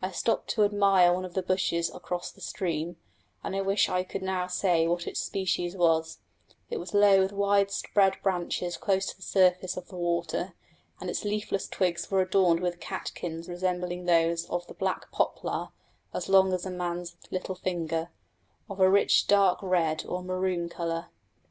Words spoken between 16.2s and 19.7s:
long as a man's little finger, of a rich dark